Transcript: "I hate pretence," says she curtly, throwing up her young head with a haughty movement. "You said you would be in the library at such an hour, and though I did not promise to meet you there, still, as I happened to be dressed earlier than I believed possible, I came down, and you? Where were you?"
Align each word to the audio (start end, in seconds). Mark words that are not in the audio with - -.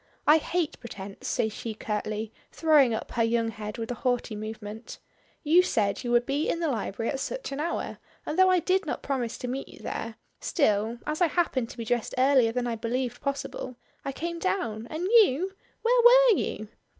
"I 0.25 0.37
hate 0.39 0.79
pretence," 0.79 1.27
says 1.27 1.53
she 1.53 1.75
curtly, 1.75 2.33
throwing 2.51 2.91
up 2.91 3.11
her 3.11 3.23
young 3.23 3.49
head 3.49 3.77
with 3.77 3.91
a 3.91 4.01
haughty 4.01 4.35
movement. 4.35 4.97
"You 5.43 5.61
said 5.61 6.03
you 6.03 6.09
would 6.09 6.25
be 6.25 6.49
in 6.49 6.59
the 6.59 6.69
library 6.71 7.11
at 7.11 7.19
such 7.19 7.51
an 7.51 7.59
hour, 7.59 7.99
and 8.25 8.35
though 8.39 8.49
I 8.49 8.57
did 8.57 8.87
not 8.87 9.03
promise 9.03 9.37
to 9.37 9.47
meet 9.47 9.67
you 9.67 9.77
there, 9.77 10.15
still, 10.39 10.97
as 11.05 11.21
I 11.21 11.27
happened 11.27 11.69
to 11.69 11.77
be 11.77 11.85
dressed 11.85 12.15
earlier 12.17 12.51
than 12.51 12.65
I 12.65 12.75
believed 12.75 13.21
possible, 13.21 13.75
I 14.03 14.11
came 14.11 14.39
down, 14.39 14.87
and 14.89 15.03
you? 15.03 15.55
Where 15.83 16.01
were 16.01 16.39
you?" 16.39 16.67